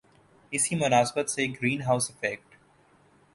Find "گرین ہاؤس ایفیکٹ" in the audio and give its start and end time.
1.53-2.55